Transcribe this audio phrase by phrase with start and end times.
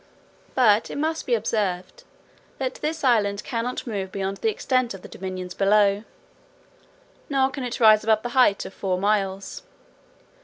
[0.55, 2.05] But it must be observed,
[2.57, 6.05] that this island cannot move beyond the extent of the dominions below,
[7.29, 9.61] nor can it rise above the height of four miles.